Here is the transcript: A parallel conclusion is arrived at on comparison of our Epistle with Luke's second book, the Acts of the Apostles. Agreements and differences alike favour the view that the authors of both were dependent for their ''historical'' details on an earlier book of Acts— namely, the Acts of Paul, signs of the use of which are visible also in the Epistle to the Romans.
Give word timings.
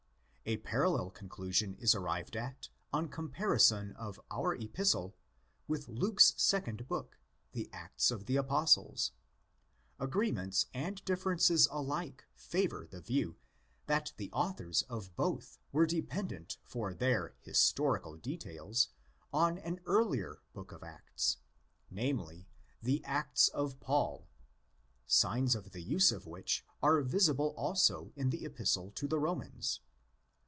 A 0.47 0.57
parallel 0.57 1.11
conclusion 1.11 1.75
is 1.75 1.95
arrived 1.95 2.35
at 2.35 2.67
on 2.91 3.07
comparison 3.07 3.93
of 3.95 4.19
our 4.29 4.53
Epistle 4.55 5.15
with 5.65 5.87
Luke's 5.87 6.33
second 6.35 6.89
book, 6.89 7.17
the 7.53 7.69
Acts 7.71 8.11
of 8.11 8.25
the 8.25 8.35
Apostles. 8.35 9.11
Agreements 9.97 10.65
and 10.73 11.01
differences 11.05 11.69
alike 11.71 12.25
favour 12.35 12.85
the 12.89 12.99
view 12.99 13.37
that 13.85 14.11
the 14.17 14.29
authors 14.33 14.81
of 14.89 15.15
both 15.15 15.57
were 15.71 15.85
dependent 15.85 16.57
for 16.65 16.93
their 16.93 17.33
''historical'' 17.45 18.21
details 18.21 18.89
on 19.31 19.57
an 19.59 19.79
earlier 19.85 20.41
book 20.53 20.73
of 20.73 20.83
Acts— 20.83 21.37
namely, 21.89 22.49
the 22.81 23.01
Acts 23.05 23.47
of 23.49 23.79
Paul, 23.79 24.27
signs 25.07 25.55
of 25.55 25.71
the 25.71 25.83
use 25.83 26.11
of 26.11 26.27
which 26.27 26.65
are 26.83 27.01
visible 27.03 27.53
also 27.55 28.11
in 28.17 28.31
the 28.31 28.43
Epistle 28.43 28.91
to 28.95 29.07
the 29.07 29.19
Romans. 29.19 29.79